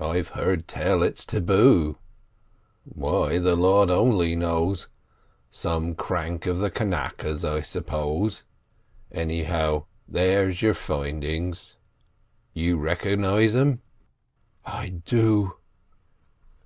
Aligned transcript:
I've 0.00 0.28
heard 0.28 0.66
tell 0.66 1.02
it's 1.02 1.26
tabu; 1.26 1.96
why, 2.84 3.36
the 3.38 3.54
Lord 3.54 3.90
only 3.90 4.34
knows—some 4.34 5.94
crank 5.94 6.46
of 6.46 6.56
the 6.56 6.70
Kanakas, 6.70 7.44
I 7.44 7.60
s'pose. 7.60 8.44
Anyhow, 9.12 9.84
there's 10.08 10.62
the 10.62 10.72
findings—you 10.72 12.78
recognise 12.78 13.52
them?" 13.52 13.82
"I 14.64 14.88
do." 15.04 15.56